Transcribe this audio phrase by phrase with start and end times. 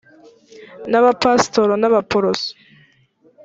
[0.91, 2.49] n abapasitori b abaporoso